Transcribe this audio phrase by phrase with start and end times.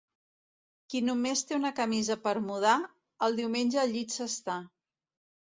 [0.93, 2.73] Qui només té una camisa per mudar,
[3.27, 4.57] el diumenge al llit s'està.